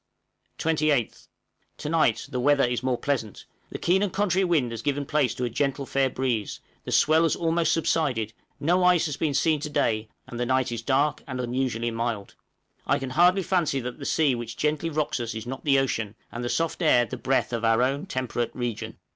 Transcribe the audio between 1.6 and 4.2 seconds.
To night the weather is more pleasant; the keen and